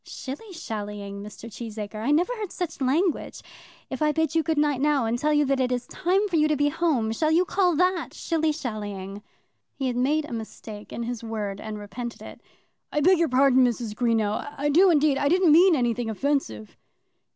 "Shilly 0.03 0.51
shallying, 0.51 1.21
Mr. 1.21 1.47
Cheesacre! 1.47 2.01
I 2.01 2.09
never 2.09 2.33
heard 2.35 2.51
such 2.51 2.81
language. 2.81 3.43
If 3.87 4.01
I 4.01 4.11
bid 4.11 4.33
you 4.33 4.41
good 4.41 4.57
night, 4.57 4.81
now, 4.81 5.05
and 5.05 5.19
tell 5.19 5.31
you 5.31 5.45
that 5.45 5.59
it 5.59 5.71
is 5.71 5.85
time 5.85 6.27
for 6.27 6.37
you 6.37 6.47
to 6.47 6.55
go 6.55 6.71
home, 6.71 7.11
shall 7.11 7.29
you 7.31 7.45
call 7.45 7.75
that 7.75 8.11
shilly 8.15 8.51
shallying?" 8.51 9.21
He 9.75 9.85
had 9.85 9.95
made 9.95 10.25
a 10.25 10.33
mistake 10.33 10.91
in 10.91 11.03
his 11.03 11.23
word 11.23 11.61
and 11.61 11.77
repented 11.77 12.23
it. 12.23 12.41
"I 12.91 13.01
beg 13.01 13.19
your 13.19 13.29
pardon, 13.29 13.63
Mrs. 13.63 13.93
Greenow; 13.93 14.51
I 14.57 14.69
do 14.69 14.89
indeed. 14.89 15.19
I 15.19 15.29
didn't 15.29 15.51
mean 15.51 15.75
anything 15.75 16.09
offensive." 16.09 16.75